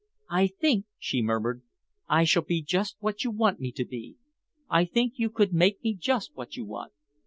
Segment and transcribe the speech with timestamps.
[0.31, 1.61] "I think," she murmured,
[2.09, 4.15] "I shall be just what you want me to be.
[4.67, 6.91] I think you could make me just what you want.